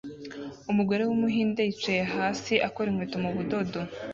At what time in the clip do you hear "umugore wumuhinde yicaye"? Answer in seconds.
0.71-2.03